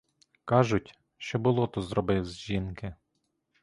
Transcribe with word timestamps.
Кажуть, 0.45 0.99
що 1.17 1.39
болото 1.39 1.81
зробив 1.81 2.25
з 2.25 2.37
жінки. 2.37 2.95